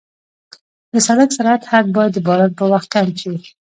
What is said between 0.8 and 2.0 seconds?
د سړک سرعت حد